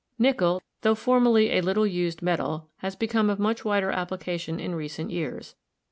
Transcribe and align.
Nickel, 0.17 0.63
tho 0.81 0.95
formerly 0.95 1.51
a 1.55 1.61
little 1.61 1.85
used 1.85 2.23
metal, 2.23 2.71
has 2.77 2.95
become 2.95 3.29
of 3.29 3.37
much 3.37 3.63
wider 3.63 3.91
application 3.91 4.59
in 4.59 4.73
recent 4.73 5.11
years. 5.11 5.53